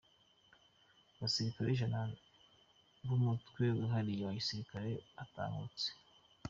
Abasirikare 1.15 1.69
Ijana 1.71 1.99
b’umutwe 3.05 3.63
wihariye 3.77 4.21
wa 4.27 4.33
gisirikare 4.39 4.91
batahutse 5.15 5.87